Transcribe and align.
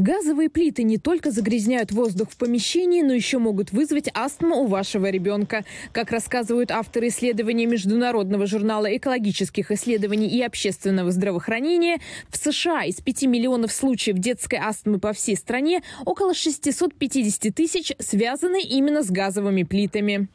Газовые 0.00 0.48
плиты 0.48 0.82
не 0.82 0.96
только 0.96 1.30
загрязняют 1.30 1.92
воздух 1.92 2.30
в 2.30 2.38
помещении, 2.38 3.02
но 3.02 3.12
еще 3.12 3.36
могут 3.36 3.70
вызвать 3.70 4.08
астму 4.14 4.62
у 4.62 4.66
вашего 4.66 5.10
ребенка. 5.10 5.62
Как 5.92 6.10
рассказывают 6.10 6.70
авторы 6.70 7.08
исследования 7.08 7.66
Международного 7.66 8.46
журнала 8.46 8.96
экологических 8.96 9.70
исследований 9.70 10.28
и 10.28 10.40
общественного 10.40 11.10
здравоохранения, 11.10 11.98
в 12.30 12.38
США 12.38 12.84
из 12.84 13.02
5 13.02 13.24
миллионов 13.24 13.72
случаев 13.72 14.16
детской 14.16 14.58
астмы 14.58 15.00
по 15.00 15.12
всей 15.12 15.36
стране 15.36 15.82
около 16.06 16.32
650 16.32 17.54
тысяч 17.54 17.92
связаны 17.98 18.62
именно 18.62 19.02
с 19.02 19.10
газовыми 19.10 19.64
плитами. 19.64 20.28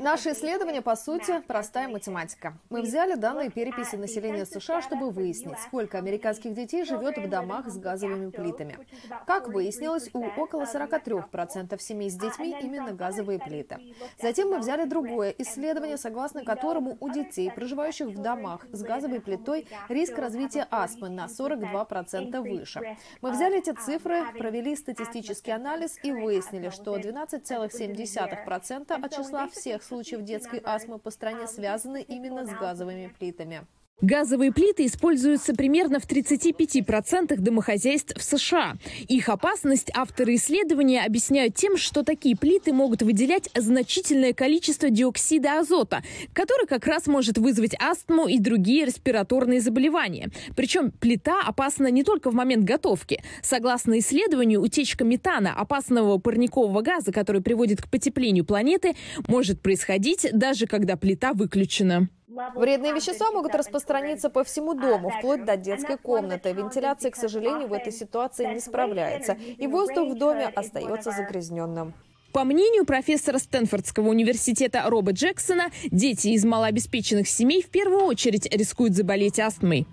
Наше 0.00 0.30
исследование, 0.30 0.82
по 0.82 0.94
сути, 0.94 1.42
простая 1.48 1.88
математика. 1.88 2.56
Мы 2.70 2.82
взяли 2.82 3.16
данные 3.16 3.50
переписи 3.50 3.96
населения 3.96 4.46
США, 4.46 4.82
чтобы 4.82 5.10
выяснить, 5.10 5.58
сколько 5.66 5.98
американских 5.98 6.54
детей 6.54 6.84
живет 6.84 7.18
в 7.18 7.28
домах 7.28 7.68
с 7.68 7.76
газовыми 7.76 8.35
плитами. 8.36 8.78
Как 9.26 9.48
выяснилось, 9.48 10.10
у 10.12 10.24
около 10.24 10.62
43% 10.62 11.80
семей 11.80 12.10
с 12.10 12.14
детьми 12.14 12.54
именно 12.60 12.92
газовые 12.92 13.38
плиты. 13.38 13.78
Затем 14.20 14.50
мы 14.50 14.58
взяли 14.58 14.84
другое 14.84 15.34
исследование, 15.38 15.96
согласно 15.96 16.44
которому 16.44 16.96
у 17.00 17.08
детей, 17.08 17.50
проживающих 17.50 18.08
в 18.08 18.20
домах 18.20 18.66
с 18.72 18.82
газовой 18.82 19.20
плитой, 19.20 19.66
риск 19.88 20.18
развития 20.18 20.66
астмы 20.70 21.08
на 21.08 21.26
42% 21.26 22.40
выше. 22.40 22.96
Мы 23.20 23.30
взяли 23.30 23.58
эти 23.58 23.72
цифры, 23.72 24.32
провели 24.32 24.76
статистический 24.76 25.52
анализ 25.52 25.98
и 26.02 26.12
выяснили, 26.12 26.70
что 26.70 26.96
12,7% 26.96 29.04
от 29.04 29.12
числа 29.12 29.48
всех 29.48 29.82
случаев 29.82 30.22
детской 30.22 30.60
астмы 30.64 30.98
по 30.98 31.10
стране 31.10 31.46
связаны 31.46 32.02
именно 32.02 32.44
с 32.44 32.50
газовыми 32.50 33.12
плитами. 33.18 33.66
Газовые 34.02 34.52
плиты 34.52 34.84
используются 34.84 35.54
примерно 35.54 36.00
в 36.00 36.06
35% 36.06 37.34
домохозяйств 37.40 38.14
в 38.14 38.22
США. 38.22 38.74
Их 39.08 39.30
опасность 39.30 39.90
авторы 39.94 40.34
исследования 40.34 41.02
объясняют 41.02 41.54
тем, 41.54 41.78
что 41.78 42.02
такие 42.02 42.36
плиты 42.36 42.74
могут 42.74 43.00
выделять 43.00 43.48
значительное 43.54 44.34
количество 44.34 44.90
диоксида 44.90 45.60
азота, 45.60 46.02
который 46.34 46.66
как 46.66 46.86
раз 46.86 47.06
может 47.06 47.38
вызвать 47.38 47.74
астму 47.80 48.28
и 48.28 48.38
другие 48.38 48.84
респираторные 48.84 49.62
заболевания. 49.62 50.28
Причем 50.54 50.90
плита 50.90 51.40
опасна 51.42 51.90
не 51.90 52.04
только 52.04 52.30
в 52.30 52.34
момент 52.34 52.64
готовки. 52.64 53.22
Согласно 53.42 53.98
исследованию, 53.98 54.60
утечка 54.60 55.04
метана, 55.04 55.54
опасного 55.54 56.18
парникового 56.18 56.82
газа, 56.82 57.12
который 57.12 57.40
приводит 57.40 57.80
к 57.80 57.88
потеплению 57.88 58.44
планеты, 58.44 58.94
может 59.26 59.62
происходить 59.62 60.26
даже 60.34 60.66
когда 60.66 60.96
плита 60.96 61.32
выключена. 61.32 62.10
Вредные 62.54 62.92
вещества 62.92 63.30
могут 63.30 63.54
распространиться 63.54 64.28
по 64.28 64.44
всему 64.44 64.74
дому, 64.74 65.10
вплоть 65.10 65.44
до 65.44 65.56
детской 65.56 65.96
комнаты. 65.96 66.52
Вентиляция, 66.52 67.10
к 67.10 67.16
сожалению, 67.16 67.68
в 67.68 67.72
этой 67.72 67.92
ситуации 67.92 68.46
не 68.52 68.60
справляется, 68.60 69.32
и 69.32 69.66
воздух 69.66 70.10
в 70.10 70.18
доме 70.18 70.46
остается 70.46 71.12
загрязненным. 71.12 71.94
По 72.32 72.44
мнению 72.44 72.84
профессора 72.84 73.38
Стэнфордского 73.38 74.08
университета 74.08 74.82
Роба 74.86 75.12
Джексона, 75.12 75.70
дети 75.90 76.28
из 76.28 76.44
малообеспеченных 76.44 77.28
семей 77.28 77.62
в 77.62 77.70
первую 77.70 78.04
очередь 78.04 78.46
рискуют 78.54 78.94
заболеть 78.94 79.40
астмой. 79.40 79.86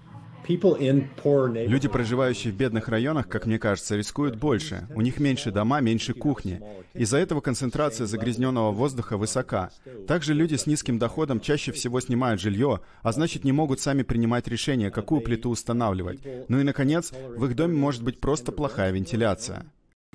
Люди, 1.67 1.88
проживающие 1.88 2.52
в 2.52 2.55
бедных 2.55 2.88
районах, 2.89 3.27
как 3.27 3.45
мне 3.45 3.59
кажется, 3.59 3.95
рискуют 3.95 4.36
больше. 4.36 4.88
У 4.94 5.02
них 5.02 5.19
меньше 5.19 5.52
дома, 5.52 5.80
меньше 5.80 6.13
кухни. 6.13 6.61
Из-за 6.94 7.17
этого 7.17 7.41
концентрация 7.41 8.08
загрязненного 8.08 8.72
воздуха 8.72 9.17
высока. 9.17 9.72
Также 10.08 10.33
люди 10.33 10.55
с 10.55 10.67
низким 10.67 11.00
доходом 11.00 11.39
чаще 11.39 11.72
всего 11.72 12.00
снимают 12.00 12.41
жилье, 12.41 12.81
а 13.02 13.11
значит 13.11 13.44
не 13.44 13.52
могут 13.52 13.80
сами 13.80 14.03
принимать 14.03 14.47
решение, 14.47 14.91
какую 14.91 15.22
плиту 15.22 15.50
устанавливать. 15.50 16.19
Ну 16.47 16.59
и, 16.59 16.63
наконец, 16.63 17.11
в 17.11 17.45
их 17.45 17.55
доме 17.55 17.75
может 17.75 18.03
быть 18.03 18.19
просто 18.19 18.52
плохая 18.52 18.91
вентиляция. 18.91 19.66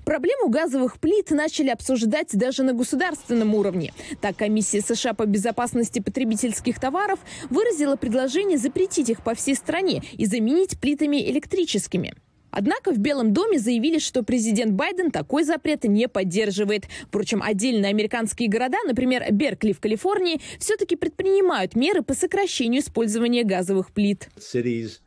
Проблему 0.08 0.48
газовых 0.48 0.98
плит 1.00 1.30
начали 1.32 1.68
обсуждать 1.68 2.28
даже 2.32 2.62
на 2.62 2.72
государственном 2.72 3.54
уровне. 3.54 3.92
Так, 4.22 4.38
комиссия 4.38 4.80
США 4.80 5.12
по 5.12 5.26
безопасности 5.26 5.98
потребительских 5.98 6.80
товаров 6.80 7.18
выразила 7.50 7.94
предложение 7.94 8.56
запретить 8.56 9.10
их 9.10 9.22
по 9.22 9.34
всей 9.34 9.54
стране 9.54 10.02
и 10.14 10.24
заменить 10.24 10.80
плитами 10.80 11.30
электрическими. 11.30 12.14
Однако 12.50 12.92
в 12.92 12.98
Белом 12.98 13.32
доме 13.32 13.58
заявили, 13.58 13.98
что 13.98 14.22
президент 14.22 14.72
Байден 14.72 15.10
такой 15.10 15.44
запрет 15.44 15.84
не 15.84 16.08
поддерживает. 16.08 16.86
Впрочем, 17.06 17.42
отдельные 17.42 17.90
американские 17.90 18.48
города, 18.48 18.78
например, 18.86 19.24
Беркли 19.30 19.72
в 19.72 19.80
Калифорнии, 19.80 20.40
все-таки 20.58 20.96
предпринимают 20.96 21.76
меры 21.76 22.02
по 22.02 22.14
сокращению 22.14 22.82
использования 22.82 23.44
газовых 23.44 23.92
плит. 23.92 24.28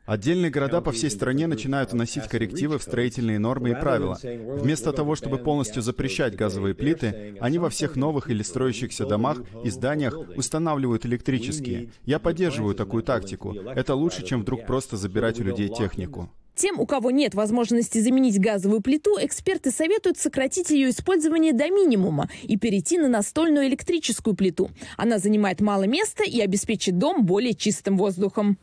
Отдельные 0.06 0.52
города 0.52 0.81
по 0.81 0.91
всей 0.91 1.09
стране 1.09 1.47
начинают 1.47 1.94
вносить 1.94 2.28
коррективы 2.28 2.78
в 2.78 2.84
строительные 2.84 3.40
нормы 3.40 3.72
и 3.72 3.75
правила. 3.75 4.18
Вместо 4.22 4.91
того, 4.91 5.16
чтобы 5.16 5.38
полностью 5.38 5.81
запрещать 5.81 6.35
газовые 6.35 6.75
плиты, 6.75 7.35
они 7.40 7.59
во 7.59 7.69
всех 7.69 7.96
новых 7.96 8.29
или 8.29 8.44
строящихся 8.44 9.06
домах 9.06 9.41
и 9.63 9.69
зданиях 9.69 10.18
устанавливают 10.35 11.06
электрические. 11.06 11.91
Я 12.06 12.19
поддерживаю 12.19 12.75
такую 12.75 13.03
тактику. 13.03 13.53
Это 13.53 13.96
лучше, 13.96 14.25
чем 14.25 14.41
вдруг 14.41 14.66
просто 14.66 14.97
забирать 14.97 15.40
у 15.40 15.44
людей 15.44 15.69
технику. 15.69 16.29
Тем, 16.61 16.79
у 16.79 16.85
кого 16.85 17.09
нет 17.09 17.33
возможности 17.33 17.97
заменить 17.97 18.39
газовую 18.39 18.81
плиту, 18.81 19.17
эксперты 19.19 19.72
советуют 19.72 20.19
сократить 20.19 20.69
ее 20.69 20.91
использование 20.91 21.53
до 21.53 21.72
минимума 21.72 22.29
и 22.44 22.55
перейти 22.55 22.99
на 22.99 23.07
настольную 23.07 23.66
электрическую 23.66 24.35
плиту. 24.35 24.69
Она 24.95 25.17
занимает 25.17 25.59
мало 25.59 25.85
места 25.85 26.23
и 26.23 26.39
обеспечит 26.39 26.99
дом 26.99 27.25
более 27.25 27.55
чистым 27.55 27.97
воздухом. 27.97 28.59